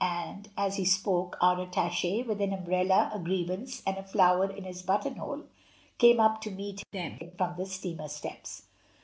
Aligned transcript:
and, 0.03 0.49
as 0.57 0.77
he 0.77 0.83
spoke, 0.83 1.37
our 1.41 1.61
attache, 1.61 2.23
with 2.23 2.41
an 2.41 2.51
umbrella, 2.53 3.11
a 3.13 3.19
grievance, 3.19 3.83
and 3.85 3.97
a 3.99 4.03
flower 4.03 4.49
in 4.49 4.63
his 4.63 4.81
button 4.81 5.15
hole, 5.17 5.43
came 5.99 6.19
up 6.19 6.41
to 6.41 6.49
meet 6.49 6.81
them 6.91 7.19
from 7.37 7.55
the 7.55 7.67
steamer 7.67 8.07
steps. 8.07 8.63